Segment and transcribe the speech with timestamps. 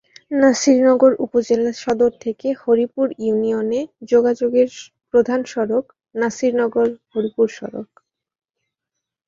[0.41, 3.81] নাসিরনগর উপজেলা সদর থেকে হরিপুর ইউনিয়নে
[4.11, 4.69] যোগাযোগের
[5.11, 5.85] প্রধান সড়ক
[6.15, 7.89] নাসিরনগর-হরিপুর সড়ক।